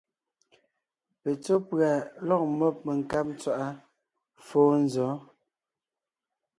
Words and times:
Petsɔ́ 1.21 1.57
pʉ̀a 1.67 1.91
lɔ̂g 2.27 2.43
mɔ́b 2.57 2.75
menkáb 2.85 3.25
ntswaʼá 3.33 3.69
fóo 4.47 4.71
nzɔ̌? 4.83 5.09